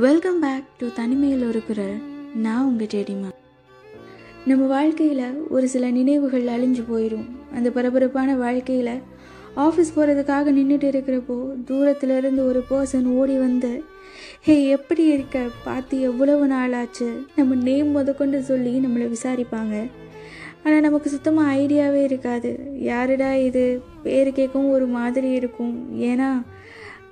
[0.00, 1.94] Welcome back to தனிமையில் ஒரு குரல்
[2.34, 3.28] நான் உங்கள் டேடிமா
[4.46, 8.92] நம்ம வாழ்க்கையில் ஒரு சில நினைவுகள் அழிஞ்சு போயிடும் அந்த பரபரப்பான வாழ்க்கையில்
[9.56, 13.84] ஆஃபீஸ் போகிறதுக்காக நின்றுட்டு இருக்கிறப்போ தூரத்தில் இருந்து ஒரு பர்சன் ஓடி வந்து
[14.40, 15.46] ஹே எப்படி இருக்க?
[15.64, 19.90] பார்த்து எவ்வளவு நாள் ஆச்சு நம்ம நேம் முதற்கொண்டு சொல்லி நம்மளை விசாரிப்பாங்க.
[20.64, 22.50] ஆனால் நமக்கு சுத்தமாக ஐடியாவே இருக்காது.
[22.80, 23.82] யாருடா இது?
[24.02, 26.00] பேர் கேட்கவும் ஒரு மாதிரி இருக்கும்.
[26.00, 26.42] ஏன்னா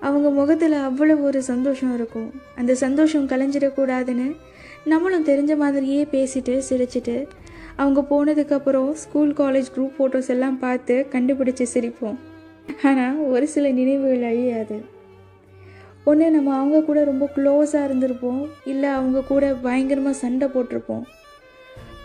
[0.07, 2.29] அவங்க முகத்தில் அவ்வளோ ஒரு சந்தோஷம் இருக்கும்.
[2.61, 4.29] அந்த சந்தோஷம் கலைஞ்சிடக்கூடாதுன்னு
[4.93, 7.17] நம்மளும் தெரிஞ்ச மாதிரியே பேசிட்டு சிரிச்சிட்டு
[7.82, 12.18] அவங்க போனதுக்கப்புறம் ஸ்கூல் காலேஜ் குரூப் ஃபோட்டோஸ் எல்லாம் பார்த்து கண்டுபிடிச்சு சிரிப்போம்.
[12.89, 14.76] ஆனால் ஒரு சில நினைவுகள் அழியாது
[16.11, 18.43] ஒன்று நம்ம அவங்க கூட ரொம்ப க்ளோஸாக இருந்திருப்போம்.
[18.73, 21.04] இல்லை அவங்க கூட பயங்கரமாக சண்டை போட்டிருப்போம்.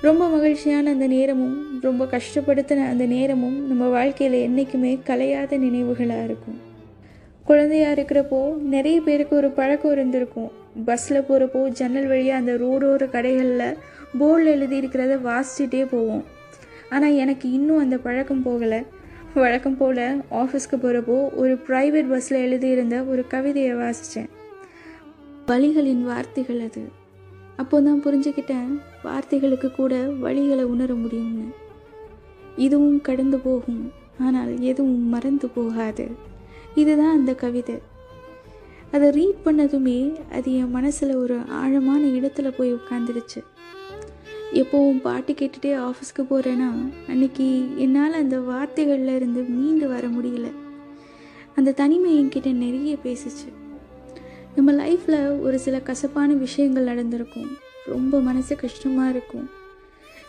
[0.07, 1.55] ரொம்ப மகிழ்ச்சியான அந்த நேரமும்
[1.88, 6.59] ரொம்ப கஷ்டப்படுத்தின அந்த நேரமும் நம்ம வாழ்க்கையில் என்றைக்குமே கலையாத நினைவுகளாக இருக்கும்.
[7.49, 8.39] குழந்தையா இருக்கிறப்போ
[8.73, 10.49] நிறைய பேருக்கு ஒரு பழக்கம் இருந்திருக்கும்.
[10.87, 13.77] பஸ்ஸில் போகிறப்போ ஜன்னல் வழியாக அந்த ரோடோர கடைகளில்
[14.20, 16.24] போர்டில் எழுதி இருக்கிறத வாசிச்சுட்டே போவோம்.
[16.90, 18.79] ஆனால் எனக்கு இன்னும் அந்த பழக்கம் போகலை.
[19.34, 20.04] வழக்கம் போல்
[20.41, 24.29] ஆஃபீஸ்க்கு போகிறப்போ ஒரு ப்ரைவேட் பஸ்ஸில் எழுதியிருந்த ஒரு கவிதையை வாசித்தேன்
[25.49, 26.85] வழிகளின் வார்த்தைகள் அது.
[27.62, 28.71] அப்போ தான் புரிஞ்சுக்கிட்டேன்
[29.07, 31.48] வார்த்தைகளுக்கு கூட வழிகளை உணர முடியும்னு.
[32.68, 33.84] இதுவும் கடந்து போகும்
[34.27, 36.07] ஆனால் எதுவும் மறந்து போகாது.
[36.75, 37.81] இதுதான் அந்த கவிதை.
[38.91, 43.43] அதை ரீட் பண்ணதுமே அது என் மனசில் ஒரு ஆழமான இடத்துல போய் உட்காந்துருச்சு
[44.53, 50.51] எப்போவும் பாட்டு கேட்டுகிட்டே ஆஃபீஸ்க்கு போகிறேன்னா அன்னைக்கு என்னால் அந்த வார்த்தைகளில் இருந்து மீண்டு வர முடியல.
[51.55, 53.47] அந்த தனிமை என்கிட்ட நிறைய பேசுச்சு.
[54.55, 57.57] நம்ம லைஃப்பில் ஒரு சில கசப்பான விஷயங்கள் நடந்திருக்கும்.
[57.85, 59.49] ரொம்ப மனசு கஷ்டமாக இருக்கும்.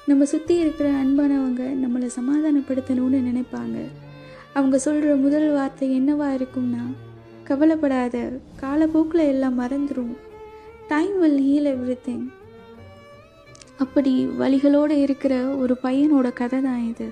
[0.06, 3.76] நம்ம சுற்றி இருக்கிற அன்பானவங்க நம்மளை சமாதானப்படுத்தணும்னு நினைப்பாங்க.
[4.54, 6.84] அவங்க சொல்கிற முதல் வார்த்தை என்னவா இருக்கும்னா
[7.44, 8.16] கவலைப்படாத
[8.60, 10.12] காலப்போக்கில் எல்லாம் மறந்துடும்
[10.88, 12.26] time will heal everything
[13.76, 17.06] அப்படி வழிகளோடு இருக்கிற ஒரு பையனோட கதை தான் இது.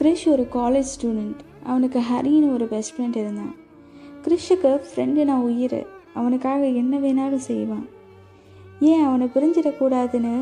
[0.00, 3.54] கிரிஷ் ஒரு காலேஜ் ஸ்டூடெண்ட் அவனுக்கு ஹரின்னு ஒரு பெஸ்ட் ஃப்ரெண்ட் இருந்தான்.
[4.24, 5.80] கிரிஷுக்கு ஃப்ரெண்டு நான் உயிர்.
[6.14, 7.86] அவனுக்காக என்ன வேணாலும் செய்வான்.
[8.80, 10.34] ஏன் அவனை பிரிஞ்சிடக்கூடாதுன்னு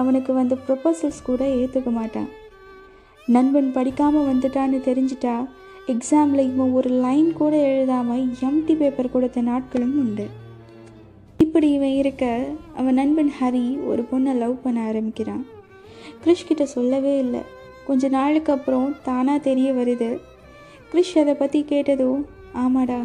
[0.00, 2.30] அவனுக்கு வந்த ப்ரொப்போசல்ஸ் கூட ஏற்றுக்க மாட்டான்.
[3.26, 5.34] நண்பன் படிக்காமல் வந்துட்டான்னு தெரிஞ்சிட்டா
[5.86, 10.26] எக்ஸாமில் இவன் ஒரு லைன் கூட எழுதாமல் எம்டி பேப்பர் கொடுத்த நாட்களும் உண்டு.
[11.38, 12.44] இப்படி இவன் இருக்க
[12.76, 15.46] அவன் நண்பன் ஹரி ஒரு பொண்ணை லவ் பண்ண ஆரம்பிக்கிறான்.
[16.24, 17.40] கிரிஷ் கிட்ட சொல்லவே இல்லை.
[17.86, 20.10] கொஞ்ச நாளுக்கு அப்புறம் தானாக தெரிய வருது.
[20.92, 23.00] கிறிஷ் அதை பற்றி கேட்டதும் ஆமாடா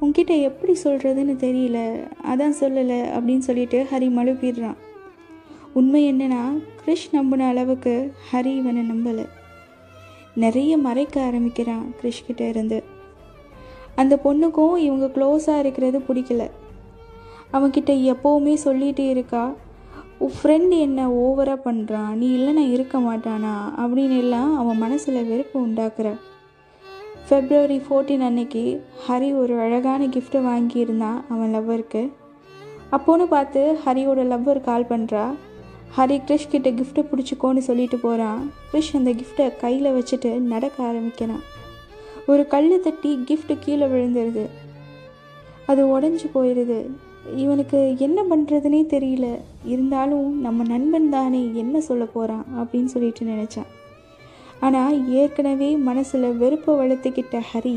[0.00, 1.78] உன்கிட்ட எப்படி சொல்கிறதுன்னு தெரியல
[2.32, 4.76] அதான் சொல்லலை அப்படின்னு சொல்லிட்டு ஹரி மழுப்பிடுறான்.
[5.74, 9.26] உண்மை என்னன்னா கிரிஷ் நம்பின அளவுக்கு ஹரி இவனை நம்பலை.
[10.34, 12.84] நிறைய மறைக்க ஆரம்பிக்கிறான் கிரிஷ் கிட்ட இருந்து.
[13.94, 16.50] அந்த பொண்ணுக்கும் இவங்க க்ளோஸாக இருக்கிறது பிடிக்கல.
[17.52, 19.54] அவன்கிட்ட எப்போவுமே சொல்லிகிட்டே இருக்கா
[20.18, 23.54] உன் ஃப்ரெண்டு என்ன ஓவராக பண்ணுறான் நீ இல்லைன்னா இருக்க மாட்டானா?
[23.76, 26.18] அப்படின்னு எல்லாம் அவன் மனசில் வெறுப்பு உண்டாக்குற.
[27.28, 32.12] ஃபெப்ரவரி ஃபோர்டீன் அன்னைக்கு ஹரி ஒரு அழகான கிஃப்ட்டை வாங்கியிருந்தான் அவன் லவ்வருக்கு
[32.92, 35.34] அப்போன்னு பார்த்து ஹரியோட லவ்வர் கால் பண்ணுறா
[35.96, 38.40] ஹரி கிரிஷ் கிட்ட கிஃப்ட்டை பிடிச்சிக்கோன்னு சொல்லிட்டு போகிறான்
[38.72, 41.44] கிரிஷ் அந்த கிஃப்ட்டை கையில் வச்சுட்டு நடக்க ஆரம்பிக்கிறான்
[42.26, 44.44] ஒரு கல் தட்டி கிஃப்ட் கீழே விழுந்துருது.
[45.66, 46.78] அது உடஞ்சி போயிடுது
[47.36, 49.26] இவனுக்கு என்ன பண்ணுறதுனே தெரியல.
[49.64, 53.70] இருந்தாலும் நம்ம நண்பன் தானே என்ன சொல்ல போகிறான் அப்படின்னு சொல்லிட்டு நினச்சான்
[54.60, 57.76] ஆனால் ஏற்கனவே மனசில் வெறுப்பை வளர்த்துக்கிட்ட ஹரி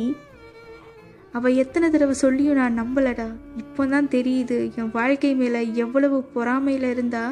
[1.37, 3.27] அவள் எத்தனை தடவை சொல்லியும் நான் நம்பலடா.
[3.61, 7.25] இப்போ தான் தெரியுது என் வாழ்க்கை மேலே எவ்வளவு பொறாமையில் இருந்தா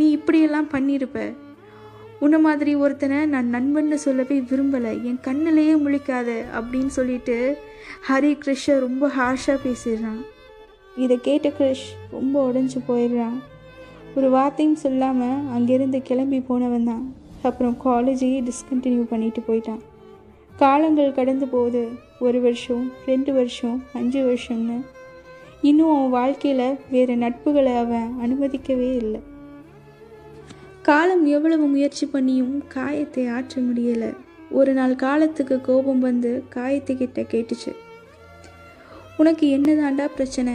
[0.00, 1.24] நீ இப்படியெல்லாம் பண்ணியிருப்ப
[2.24, 4.92] உன்ன மாதிரி ஒருத்தனை நான் நண்பன்னு சொல்லவே விரும்பலை.
[5.08, 7.36] என் கண்ணிலேயே முழிக்காத அப்படின்னு சொல்லிட்டு
[8.08, 10.20] ஹரி கிருஷை ரொம்ப ஹார்ஷாக பேசிடுறான்.
[11.04, 11.86] இதை கேட்ட கிருஷ்
[12.16, 13.38] ரொம்ப உடஞ்சி போயிடுறான்.
[14.16, 17.04] ஒரு வார்த்தையும் சொல்லாமல் அங்கேருந்து கிளம்பி போனவன் தான்
[17.48, 19.82] அப்புறம் காலேஜையே டிஸ்கண்டினியூ பண்ணிட்டு போயிட்டான்.
[20.62, 21.82] காலங்கள் கடந்து போகுது
[22.26, 24.76] ஒரு வருஷம் ரெண்டு வருஷம் அஞ்சு வருஷம்னு.
[25.68, 29.20] இன்னும் அவன் வாழ்க்கையில் வேறு நட்புகளை அவன் அனுமதிக்கவே இல்லை.
[30.88, 34.10] காலம் எவ்வளவு முயற்சி பண்ணியும் காயத்தை ஆற்ற முடியலை.
[34.58, 37.72] ஒரு நாள் காலத்துக்கு கோபம் வந்து காயத்துக்கிட்ட கேட்டுச்சு.
[39.20, 40.54] உனக்கு என்னதாண்டா பிரச்சனை?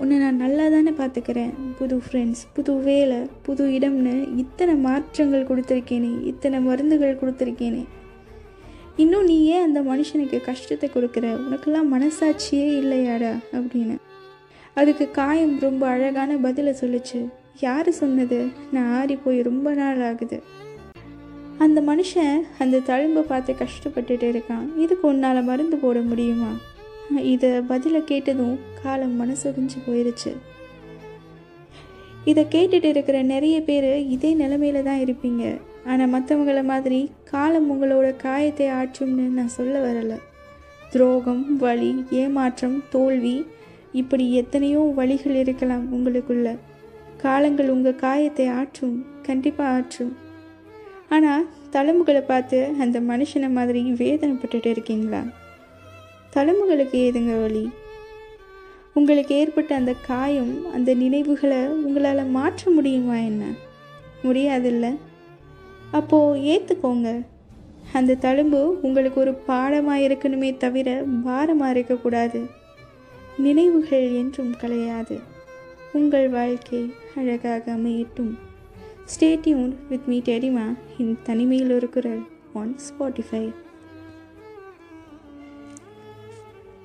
[0.00, 6.60] உன்னை நான் நல்லா தானே பார்த்துக்கிறேன் புது ஃப்ரெண்ட்ஸ் புது வேலை புது இடம்னு இத்தனை மாற்றங்கள் கொடுத்துருக்கேனே இத்தனை
[6.68, 7.82] மருந்துகள் கொடுத்துருக்கேனே.
[8.96, 11.40] இன்னும் நீ ஏன் அந்த மனுஷனுக்கு கஷ்டத்தை கொடுக்குற.
[11.50, 13.96] உனக்கெல்லாம் மனசாட்சியே இல்லையாடா அப்படின்னு.
[14.74, 17.28] அதுக்கு காயம் ரொம்ப அழகான பதிலை சொல்லுச்சு.
[17.60, 18.48] யார் சொன்னது?
[18.72, 20.42] நான் ஆறி போய் ரொம்ப நாள் ஆகுது.
[21.58, 24.78] அந்த மனுஷன் அந்த தழும்பை பார்த்து கஷ்டப்பட்டுட்டு இருக்கான்.
[24.78, 26.50] இதுக்கு உன்னால் மருந்து போட முடியுமா?
[27.16, 30.36] இதை பதிலை கேட்டதும் காலம் மனசொடிஞ்சு போயிருச்சு.
[32.24, 35.60] இதை கேட்டுட்டு இருக்கிற நிறைய பேர் இதே நிலமையில தான் இருப்பீங்க.
[35.86, 40.18] ஆனால் மற்றவங்கள மாதிரி காலம் உங்களோட காயத்தை ஆற்றும்னு நான் சொல்ல வரலை.
[40.90, 43.46] துரோகம் வலி ஏமாற்றம் தோல்வி
[43.92, 46.58] இப்படி எத்தனையோ வழிகள் இருக்கலாம் உங்களுக்குள்ள.
[47.16, 50.16] காலங்கள் உங்கள் காயத்தை ஆற்றும் கண்டிப்பாக ஆற்றும்.
[51.08, 55.22] ஆனால் தலைமுகளை பார்த்து அந்த மனுஷனை மாதிரி வேதனைப்பட்டுட்டு இருக்கீங்களா?
[56.34, 57.70] தலைமுகளுக்கு ஏதுங்க வழி
[58.94, 63.44] உங்களுக்கு ஏற்பட்ட அந்த காயம் அந்த நினைவுகளை உங்களால் மாற்ற முடியுமா என்ன?
[64.24, 64.86] முடியாதில்ல?
[65.92, 67.08] அப்போது ஏற்றுக்கோங்க
[67.92, 70.88] அந்த தழும்பு உங்களுக்கு ஒரு பாடமாக இருக்கணுமே தவிர
[71.24, 72.40] பாரமாக இருக்கக்கூடாது.
[73.38, 75.16] நினைவுகள் என்றும் கலையாது.
[75.92, 78.32] உங்கள் வாழ்க்கை அழகாக அமையட்டும்.
[79.12, 80.66] ஸ்டேட்யூன் வித் மீ டெரிமா
[80.98, 82.22] இன் தனிமையில் ஒரு குரல்
[82.54, 83.44] ஆன் ஸ்பாட்டிஃபை